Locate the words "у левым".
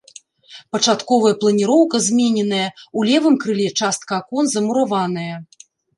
2.97-3.35